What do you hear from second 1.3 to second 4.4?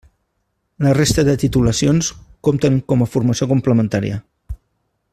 titulacions compten com a formació complementària.